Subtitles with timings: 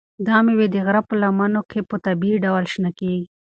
[0.27, 3.25] دا مېوې د غره په لمنو کې په طبیعي ډول شنه کیږي.